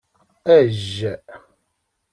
[0.55, 0.97] Ajj.